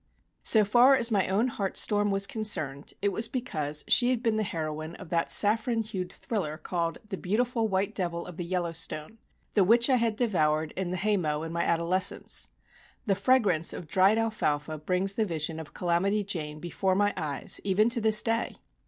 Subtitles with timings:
[0.41, 4.35] So far as my own heart storm was concerned, it was because she had been
[4.35, 9.19] the heroine of that saffron hued thriller called "The Beautiful White Devil of the Yellowstone,"
[9.53, 12.47] the which I had devoured in the hay mow in my adolescence.
[13.05, 17.87] The fragrance of dried alfalfa brings the vision of "Calamity Jane" before my eyes even
[17.89, 18.55] to this day.